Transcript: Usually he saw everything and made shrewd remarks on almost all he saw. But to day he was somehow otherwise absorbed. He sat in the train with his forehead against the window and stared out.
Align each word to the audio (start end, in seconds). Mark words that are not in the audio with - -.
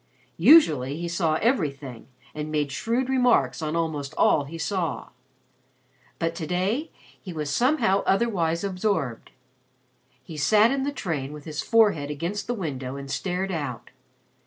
Usually 0.39 0.97
he 0.97 1.07
saw 1.07 1.35
everything 1.35 2.07
and 2.33 2.49
made 2.51 2.71
shrewd 2.71 3.07
remarks 3.07 3.61
on 3.61 3.75
almost 3.75 4.15
all 4.17 4.45
he 4.45 4.57
saw. 4.57 5.09
But 6.17 6.33
to 6.37 6.47
day 6.47 6.89
he 7.21 7.31
was 7.31 7.51
somehow 7.51 8.01
otherwise 8.07 8.63
absorbed. 8.63 9.29
He 10.23 10.37
sat 10.37 10.71
in 10.71 10.81
the 10.81 10.91
train 10.91 11.33
with 11.33 11.45
his 11.45 11.61
forehead 11.61 12.09
against 12.09 12.47
the 12.47 12.55
window 12.55 12.95
and 12.95 13.11
stared 13.11 13.51
out. 13.51 13.91